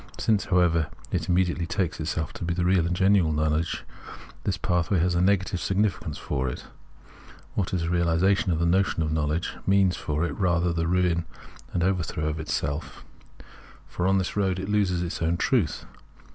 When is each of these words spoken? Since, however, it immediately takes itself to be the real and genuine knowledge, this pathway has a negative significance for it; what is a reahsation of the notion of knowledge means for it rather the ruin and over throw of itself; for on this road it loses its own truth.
Since, 0.17 0.45
however, 0.45 0.87
it 1.11 1.29
immediately 1.29 1.67
takes 1.67 1.99
itself 1.99 2.33
to 2.33 2.43
be 2.43 2.55
the 2.55 2.65
real 2.65 2.87
and 2.87 2.95
genuine 2.95 3.35
knowledge, 3.35 3.83
this 4.45 4.57
pathway 4.57 4.97
has 4.97 5.13
a 5.13 5.21
negative 5.21 5.59
significance 5.59 6.17
for 6.17 6.49
it; 6.49 6.65
what 7.53 7.71
is 7.71 7.83
a 7.83 7.87
reahsation 7.87 8.51
of 8.51 8.57
the 8.57 8.65
notion 8.65 9.03
of 9.03 9.11
knowledge 9.11 9.53
means 9.67 9.95
for 9.97 10.25
it 10.25 10.33
rather 10.39 10.73
the 10.73 10.87
ruin 10.87 11.25
and 11.71 11.83
over 11.83 12.01
throw 12.01 12.23
of 12.25 12.39
itself; 12.39 13.05
for 13.85 14.07
on 14.07 14.17
this 14.17 14.35
road 14.35 14.57
it 14.57 14.69
loses 14.69 15.03
its 15.03 15.21
own 15.21 15.37
truth. 15.37 15.85